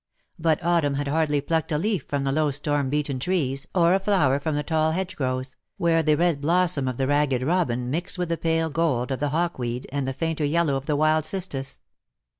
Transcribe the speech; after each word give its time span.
But 0.39 0.63
autumn 0.63 0.95
had 0.95 1.07
hardly 1.07 1.41
plucked 1.41 1.71
a 1.71 1.77
leaf 1.77 2.05
from 2.09 2.23
the 2.23 2.31
low 2.31 2.49
storm 2.49 2.89
beaten 2.89 3.19
trees^ 3.19 3.67
or 3.75 3.93
a 3.93 3.99
flower 3.99 4.39
from 4.39 4.55
the 4.55 4.63
tall 4.63 4.93
hedgerows, 4.93 5.55
where 5.77 6.01
the 6.01 6.17
red 6.17 6.41
blossom 6.41 6.87
of 6.87 6.97
the 6.97 7.05
Ragged 7.05 7.43
Robin 7.43 7.87
mixed 7.91 8.17
with 8.17 8.29
the 8.29 8.35
pale 8.37 8.71
gold 8.71 9.11
of 9.11 9.19
the 9.19 9.29
hawk 9.29 9.59
weed, 9.59 9.85
and 9.91 10.07
the 10.07 10.11
fainter 10.13 10.43
yellow 10.43 10.73
of 10.73 10.87
the 10.87 10.95
wild 10.95 11.23
cistus. 11.23 11.81